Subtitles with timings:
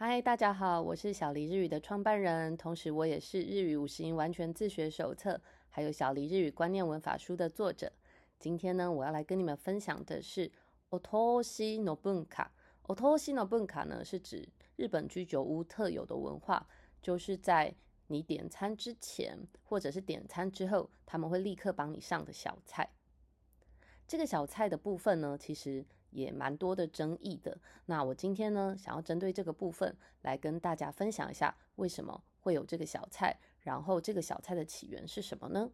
[0.00, 7.92] 嗨，大家好，我是小黎日语的创办人，同时我也是日语五十音完全自学手册，还有小黎日语观念文法书的作者。
[8.38, 10.52] 今天呢，我要来跟你们分享的是
[10.90, 12.46] otoshi no bunka。
[12.84, 16.64] otoshi no bunka 呢，是指日本居酒屋特有的文化，
[17.02, 17.74] 就是在
[18.06, 22.88] 你点餐之前或者是点餐之后，他们会立刻帮你上的小菜。
[24.06, 27.58] 这个小菜的部分呢，其实也蛮多的争议的。
[27.86, 35.70] 那我今天呢，想要针对这个部分来跟大家分享一下，为什么会有这个小菜，然后这个小菜的起源是什么呢？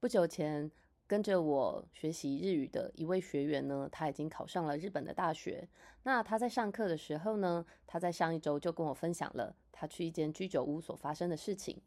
[0.00, 0.70] 不久前，
[1.06, 5.68] 跟着我学习日语的一位学员呢，他已经考上了日本的大学。
[6.02, 11.80] 那他在上课的时候呢，他在上一周就跟我分享了他去一间居酒屋所发生的事情。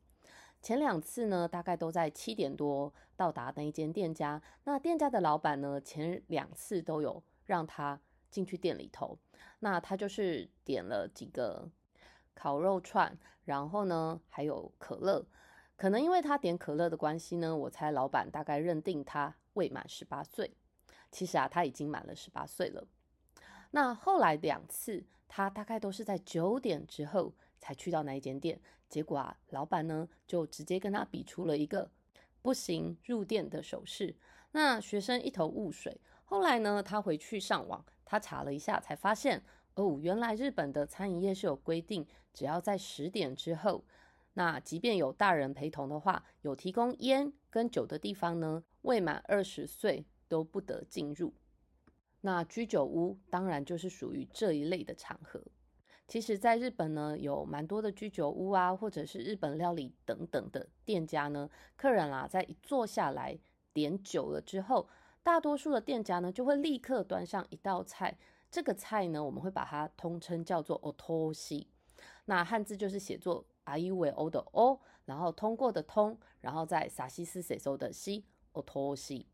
[0.62, 4.40] 前两次呢，大概都在七点多到达那一间店家。
[4.66, 9.18] 那店家的老板呢，前两次都有让他进去店里头。
[9.59, 11.70] 那他就是点了几个
[12.34, 15.25] 烤肉串，然后呢还有可乐。
[15.75, 20.56] 可能因为他点可乐的关系呢，我猜老板大概认定他未满十八岁。
[21.12, 22.88] 其实啊，他已经满了十八岁了。
[23.72, 28.62] 那后来两次，他大概都是在九点之后才去到那一间店。
[28.88, 31.89] 结果啊，老板呢就直接跟他比出了一个
[32.42, 34.16] 不行入店的手势。
[34.52, 36.00] 那学生一头雾水。
[36.32, 39.44] 后来呢，他回去上网，他查了一下，才发现
[39.76, 43.84] 哦，原来日本的餐饮业是有规定，只要在十点之后，
[44.36, 51.34] 那即便有大人陪同的话，有提供烟跟酒的地方呢，未满二十岁都不得进入。
[52.22, 55.44] 那居酒屋当然就是属于这一类的场合。
[56.08, 63.38] 其实，在日本呢，有蛮多的居酒屋啊，或者是日本料理等等的店家呢，客人啦，在一坐下来
[63.74, 64.88] 点酒了之后，
[65.23, 68.17] 大多数的店家呢，就会立刻端上一道菜。
[68.50, 71.67] 这个菜呢，我们会把它通称叫做 otoshi，
[72.25, 79.25] 那汉字就是写作 a i w o 的 o，然后通过的通，然后再撒西斯 s 收的西 otoshi。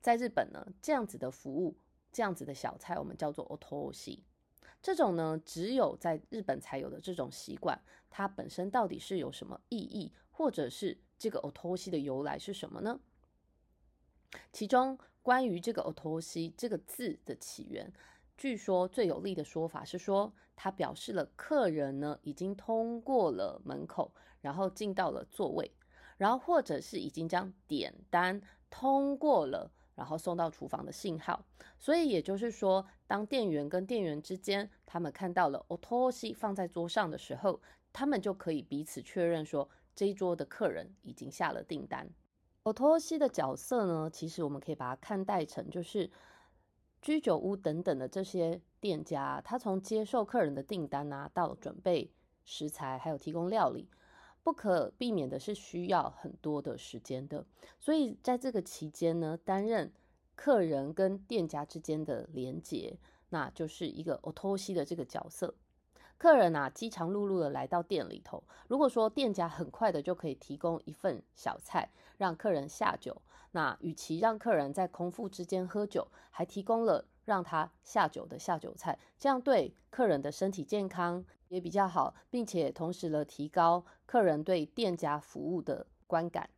[0.00, 1.76] 在日本呢，这样子的服务。
[2.12, 4.18] 这样子的小菜，我们叫做 otoshi。
[4.82, 12.98] 这种呢，只有在日本才有的这种习惯，它本身到底是有什么意义，或者是这个 otoshi 的由来是什么呢？
[14.52, 17.92] 其中关于这个 otoshi 这个字的起源，
[18.36, 25.70] 据说最有力的说法是说，它表示了客人呢已经通过了门口，然后进到了座位，
[26.16, 29.72] 然后或者是已经将点单通过了。
[29.96, 31.44] 然后送到厨房的信号，
[31.78, 37.60] 所以也就是说，当店员跟店员之间，他们看到了 otoshi 放在桌上的时候，
[37.92, 42.08] 他们就可以彼此确认说，这一桌的客人已经下了订单。
[42.72, 46.10] Otoshi 的角色呢，其实我们可以把它看待成就是
[47.02, 52.10] 居酒屋等等的这些店家，他从接受客人的订单啊，到准备
[52.44, 53.88] 食材，还有提供料理。
[54.42, 57.44] 不可避免的是需要很多的时间的，
[57.78, 59.92] 所以在这个期间呢，担任
[60.34, 62.98] 客人跟店家之间的连接，
[63.28, 64.32] 那就是一个 o
[64.74, 65.54] 的这个角色。
[66.20, 71.88] 客人啊，饥肠辘辘的来到店里头，如果说店家很快的就可以提供一份小菜
[72.18, 73.22] 让客人下酒，
[73.52, 77.06] 那与其让客人在空腹之间喝酒，还提供了。
[77.26, 86.50] 让他下酒的下酒菜，这样对客人的身体健康也比较好，并且同时呢提高客人对店家服务的观感。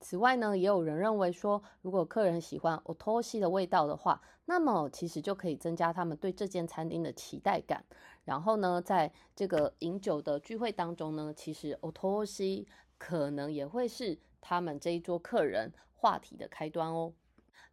[0.00, 7.84] 此外呢，也有人认为说，如果客人喜欢 otoshi 的味道的话，那么其实就可以增加他们对这间餐厅的期待感。
[8.24, 12.66] 然后呢，在这个饮酒的聚会当中呢，其实 otoshi
[12.96, 17.12] 可能也会是他们这一桌客人话题的开端哦。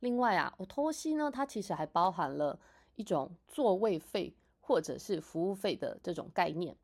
[0.02, 2.60] 另外啊，我托西呢，它其实还包含了
[2.96, 6.76] 一种座位费或者是服务费的这种概念。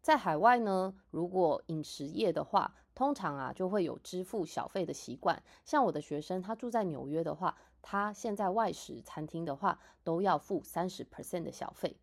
[0.00, 5.40] 在海外呢，如果饮食业的话，通常啊就会有支付小费的习惯。
[5.66, 11.94] 像我的学生，他住在纽约的话，他现在外食餐厅的话，都要付三十 percent 的小费。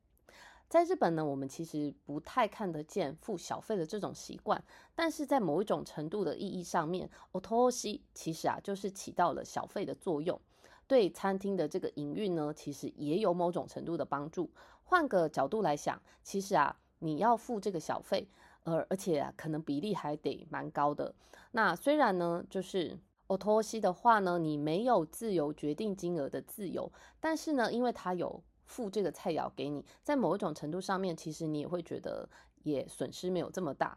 [0.70, 4.64] 在日本呢，我们其实不太看得见付小费的这种习惯，
[4.94, 10.40] 但是在某一种程度的意义上面，otoshi 其实啊就是起到了小费的作用，
[10.88, 14.50] 对餐厅的这个营运呢，其实也有某种程度的帮助。
[14.84, 18.28] 换个角度来想，其实啊你要付这个小费，
[18.64, 21.14] 而而且啊可能比例还得蛮高的。
[21.52, 28.44] 那虽然呢，就是 otoy 的话呢，你没有自由决定金额的自由，但是呢，因为他有。
[28.66, 32.28] 付这个菜肴给你，在某一种程度上面，其实你也会觉得
[32.64, 33.96] 也损失没有这么大。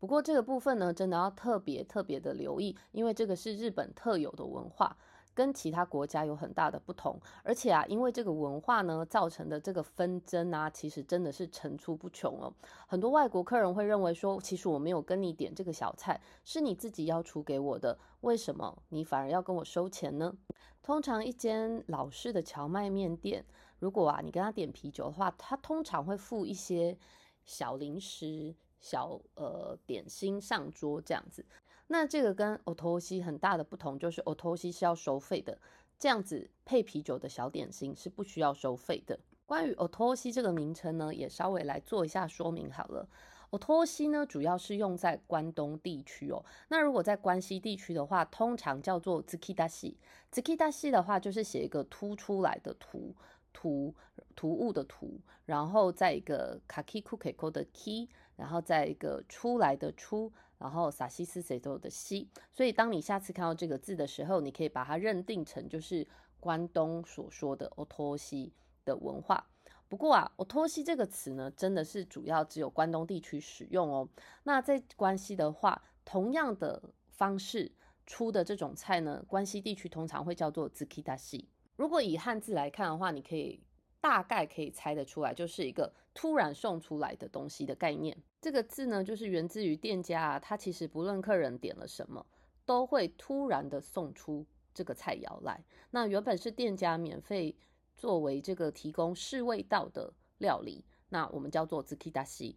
[0.00, 4.98] 不过这个部分呢，真的要特别特别的留意，因为这个是日本特有的文化。
[5.34, 7.20] 跟其他国家有很大的不同。
[7.42, 12.52] 而且啊，因为这个文化呢造成的这个纷争啊，其实真的是层出不穷哦。
[12.86, 20.34] 很多外国客人会认为说，其实我没有跟你点这个小菜，是你自己要出给我的，为什么你反而要跟我收钱呢？
[20.82, 23.44] 通常一间老式的荞麦面店，
[23.78, 26.96] 如果啊你跟他点啤酒的话，他通常会附一些
[27.44, 28.54] 小零食。
[28.80, 31.42] 小呃点心上桌这样子，
[31.88, 35.58] 那这个跟 o t o s 很大的不同就是 o t o s 是要收费的，
[35.98, 39.18] 这样子配啤酒的小点心是不需要收费的。
[39.44, 43.06] 关于 o t o s i 这个名称呢，也稍微来做一下说明好了。
[43.50, 53.14] o t o s 呢主要是用在关东地区哦，那如果在关西地区的话，通常叫做 zukidashi，zukidashi 的话就是写一个凸出来的图
[53.52, 53.94] 图
[54.34, 58.08] 图物的图，然后再一个 kaki kukeko 的 k。
[58.36, 66.06] 然后再一个出来的出，然后撒西斯谁都的西，所以当你下次看到这个字的时候，你可以把它认定成就是
[66.40, 68.52] 关东所说的 o t o 西
[68.84, 69.46] 的文化。
[69.88, 74.08] 不过啊，o t o 西这个词呢，真的是主要只有关东地区使用哦。
[74.42, 77.70] 那在关西的话，同样的方式
[78.06, 81.44] 出的这种菜呢，关西地区通常会叫做 zukitashi。
[81.76, 83.62] 如果以汉字来看的话，你可以。
[84.04, 88.14] 大概可以猜得出来，就是一个突然送出来的东西的概念。
[88.38, 92.26] 这个字呢，就是源自于店家啊，他其实不论客人点了什么，
[92.66, 95.64] 都会突然的送出这个菜肴来。
[95.90, 97.56] 那原本是店家免费
[97.96, 102.54] 作为这个提供试味道的料理，那我们叫做 z u k i d a s i。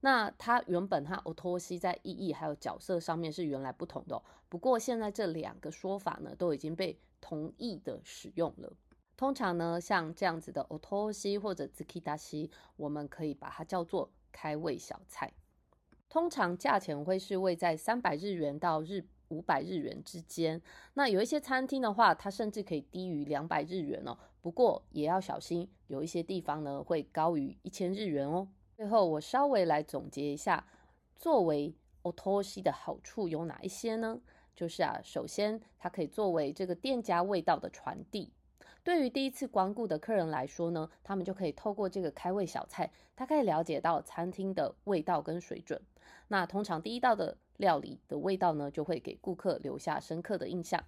[0.00, 8.72] 那它原本它 o t o s i 在意义还有角色上面是原来不同的，不过现在这两个说法呢，都已经被同意的使用了。
[9.16, 15.32] 通常呢，像这样子的 otoshi 或者 zukidashi，我们可以把它叫做开胃小菜。
[16.08, 20.60] 通常价钱会是位在三百日元到日五百日元之间。
[20.94, 24.16] 那有一些餐厅的话，它甚至可以低于两百日元哦。
[24.40, 28.46] 不过也要小心，有一些地方呢会高于一千日元哦。
[28.76, 30.64] 最后我稍微来总结一下，
[31.16, 34.20] 作为 otoshi 的好处有哪一些呢？
[34.54, 38.30] 就是啊，首先它可以作为这个店家味道的传递。
[38.86, 45.82] 对于第一次光顾的客人来说呢，他们就可以透过这个开胃小菜，大概了解到餐厅的味道跟水准。
[46.28, 50.84] 那通常第一道的料理的味道呢，就会给顾客留下深刻的印象。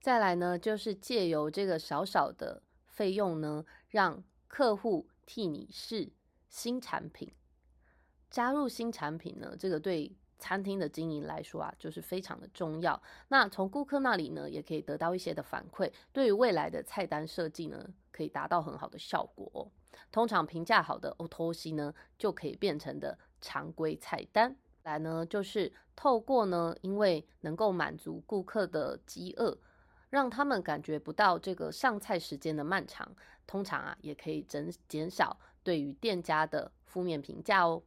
[0.00, 6.12] 再来呢，就是借由这个少少的费用呢，让客户替你试
[6.48, 7.32] 新产品，
[8.30, 10.14] 加入新产品呢，这个对。
[10.38, 13.00] 餐厅的经营来说啊，就是非常的重要。
[13.28, 19.70] 那从顾客那里呢，也可以得到一些的反馈，对于未来的菜单设计呢，可以达到很好的效果。
[20.12, 24.54] 通常评价好的 o t o s i 呢，就可以变成的常规菜单。
[24.82, 29.58] 来呢，就是透过呢，因为能够满足顾客的饥饿，
[30.10, 33.16] 让他们感觉不到这个上菜时间的漫长。
[33.46, 37.82] 通常啊，也可以减减少对于店家的负面评价哦。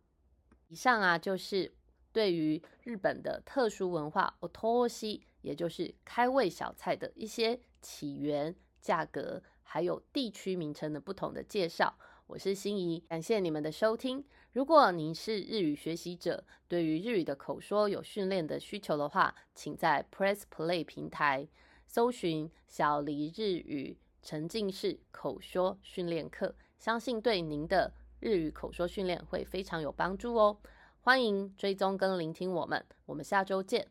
[0.68, 1.72] 以上啊，就是。
[2.20, 14.22] 对于日本的特殊文化 otoshi，也就是开胃小菜的一些起源、价格，还有地区名称的不同的介绍，我是心怡，感谢你们的收听。
[14.52, 21.48] 如果您是日语学习者，对于日语的口说有训练的需求的话，请在 Press Play 平台
[21.88, 30.58] 搜寻小黎日语沉浸式口说训练课，相信对您的日语口说训练会非常有帮助哦。
[31.02, 33.88] 欢迎追踪跟聆听我们，我们下周见。